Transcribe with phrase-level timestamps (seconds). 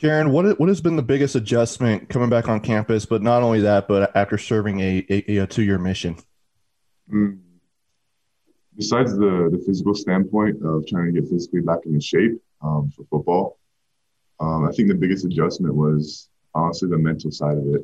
[0.00, 3.04] Jaren, what what has been the biggest adjustment coming back on campus?
[3.04, 6.16] But not only that, but after serving a, a, a two year mission.
[7.12, 7.40] Mm.
[8.76, 13.04] Besides the the physical standpoint of trying to get physically back into shape um, for
[13.10, 13.58] football,
[14.38, 17.82] um, I think the biggest adjustment was honestly the mental side of it,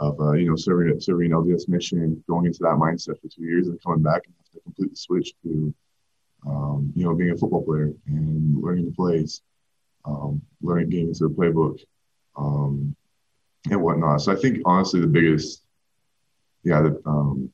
[0.00, 3.44] of uh, you know serving serving an LDS mission, going into that mindset for two
[3.44, 5.72] years, and coming back and have to completely switch to
[6.44, 9.42] um, you know being a football player and learning the plays
[10.06, 11.78] um, learning getting into the playbook,
[12.36, 12.94] um,
[13.70, 14.20] and whatnot.
[14.20, 15.62] So I think honestly the biggest,
[16.62, 17.52] yeah, the, um,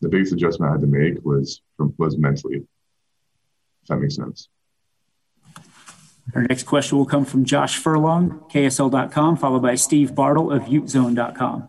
[0.00, 2.56] the biggest adjustment I had to make was from, was mentally.
[2.56, 4.48] If that makes sense.
[6.34, 11.68] Our next question will come from Josh Furlong, KSL.com, followed by Steve Bartle of UteZone.com.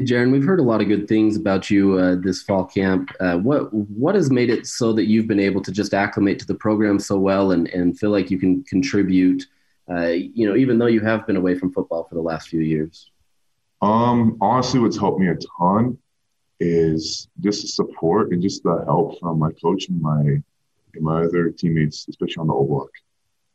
[0.00, 3.10] Jaren, we've heard a lot of good things about you uh, this fall camp.
[3.20, 6.46] Uh, what what has made it so that you've been able to just acclimate to
[6.46, 9.44] the program so well and, and feel like you can contribute?
[9.90, 12.60] Uh, you know, even though you have been away from football for the last few
[12.60, 13.10] years.
[13.82, 15.98] Um, honestly, what's helped me a ton
[16.60, 20.20] is just the support and just the help from my coach and my
[20.94, 22.90] and my other teammates, especially on the O block.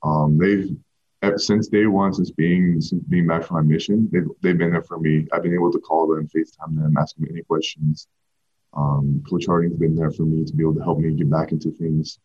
[0.03, 0.75] Um, they've
[1.37, 4.83] since day one, since being since being back from my mission, they've they've been there
[4.83, 5.27] for me.
[5.33, 8.07] I've been able to call them, FaceTime them, ask them any questions.
[8.73, 11.51] Um, Coach Harding's been there for me to be able to help me get back
[11.51, 12.19] into things.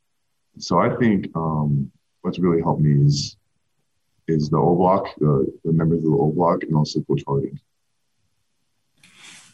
[0.58, 3.36] So I think um, what's really helped me is
[4.28, 7.58] is the O block, the, the members of the O block, and also Coach Harding.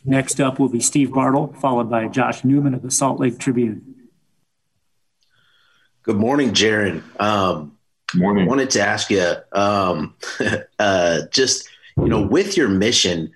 [0.05, 3.95] Next up will be Steve Bartle, followed by Josh Newman of the Salt Lake Tribune.
[6.03, 7.03] Good morning, Jaren.
[7.21, 7.78] Um,
[8.15, 8.45] Morning.
[8.45, 10.15] I wanted to ask you, um,
[10.79, 13.33] uh, just you know, with your mission,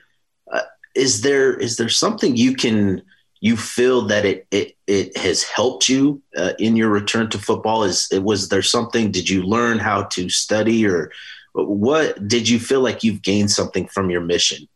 [0.51, 0.62] uh,
[0.95, 3.03] is there is there something you can
[3.41, 7.84] you feel that it it it has helped you uh, in your return to football?
[7.84, 9.11] Is was there something?
[9.11, 11.12] Did you learn how to study, or
[11.53, 14.67] what did you feel like you've gained something from your mission?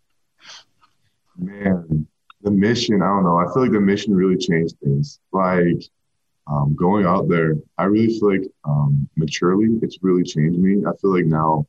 [1.38, 2.06] Man,
[2.42, 3.00] the mission.
[3.02, 3.38] I don't know.
[3.38, 5.20] I feel like the mission really changed things.
[5.32, 5.88] Like
[6.46, 10.84] um, going out there, I really feel like um, maturely, it's really changed me.
[10.86, 11.66] I feel like now,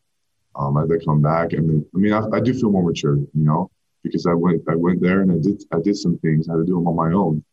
[0.56, 3.16] um, as I come back, I mean, I mean, I, I, do feel more mature,
[3.18, 3.72] you know,
[4.04, 6.48] because I went, I went there and I did, I did some things.
[6.48, 7.44] I had to do them on my own,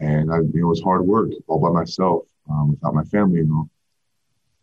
[0.00, 3.38] and I, you know, it was hard work all by myself, um, without my family,
[3.38, 3.70] you know.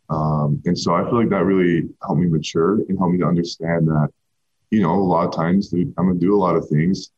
[0.09, 3.25] Um, and so I feel like that really helped me mature and helped me to
[3.25, 4.09] understand that,
[4.69, 7.11] you know, a lot of times I'm gonna do a lot of things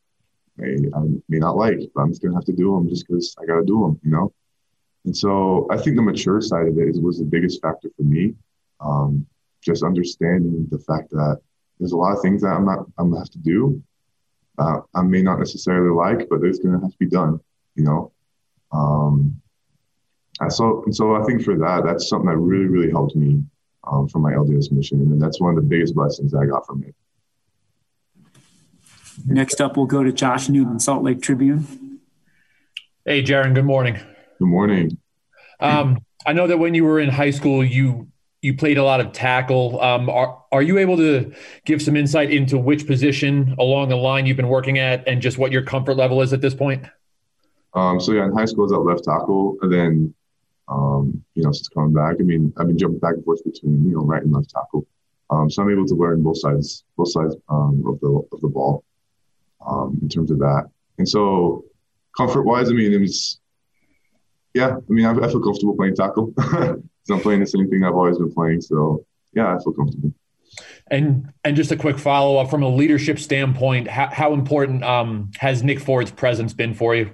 [0.60, 3.36] I, I may not like, but I'm just gonna have to do them just because
[3.42, 4.32] I gotta do them, you know.
[5.06, 8.04] And so I think the mature side of it is, was the biggest factor for
[8.04, 8.36] me.
[8.80, 9.26] Um,
[9.62, 11.40] just understanding the fact that
[11.80, 13.82] there's a lot of things that I'm not I'm gonna have to do.
[14.58, 17.40] Uh, I may not necessarily like, but there's gonna have to be done.
[17.76, 18.12] You know.
[18.72, 19.42] Um,
[20.40, 23.44] I so and so I think for that, that's something that really really helped me
[23.86, 26.84] um, for my LDS mission, and that's one of the biggest blessings I got from
[26.84, 26.96] it.
[29.26, 32.00] Next up, we'll go to Josh Newman, Salt Lake Tribune.
[33.06, 33.54] Hey, Jaren.
[33.54, 34.00] Good morning.
[34.44, 34.98] Good morning.
[35.62, 38.10] Um, I know that when you were in high school, you
[38.42, 39.82] you played a lot of tackle.
[39.82, 41.34] Um, are are you able to
[41.64, 45.38] give some insight into which position along the line you've been working at, and just
[45.38, 46.84] what your comfort level is at this point?
[47.74, 50.14] Um, so yeah, in high school I was at left tackle, and then
[50.68, 53.86] um, you know since coming back, I mean I've been jumping back and forth between
[53.86, 54.86] you know right and left tackle.
[55.30, 58.50] Um, so I'm able to learn both sides both sides um, of the of the
[58.50, 58.84] ball
[59.66, 60.66] um, in terms of that.
[60.98, 61.64] And so
[62.18, 63.40] comfort wise, I mean it's
[64.54, 66.34] yeah, I mean, I, I feel comfortable playing tackle.
[67.04, 68.62] because I'm playing the same thing I've always been playing.
[68.62, 70.14] So yeah, I feel comfortable.
[70.88, 75.32] And and just a quick follow up from a leadership standpoint, how, how important um,
[75.38, 77.12] has Nick Ford's presence been for you?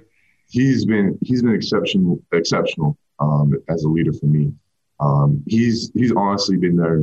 [0.48, 4.52] He's been he's been exceptional exceptional um, as a leader for me.
[4.98, 7.02] Um, he's he's honestly been there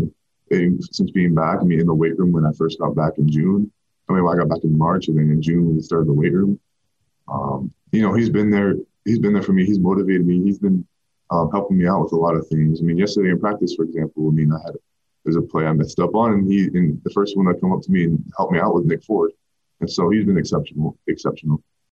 [0.51, 1.59] in, since being back.
[1.59, 3.71] I mean, in the weight room when I first got back in June.
[4.09, 6.31] I mean, I got back in March, and then in June we started the weight
[6.31, 6.59] room.
[7.27, 8.75] Um, you know, he's been there
[9.07, 9.65] he's been there for me.
[9.65, 10.43] He's motivated me.
[10.43, 10.85] He's been
[11.31, 12.81] um, helping me out with a lot of things.
[12.81, 14.75] I mean, yesterday in practice, for example, I mean, I had
[15.23, 17.73] there's a play I messed up on, and he and the first one that come
[17.73, 19.31] up to me and helped me out was Nick Ford,
[19.81, 21.61] and so he's been exceptional, exceptional.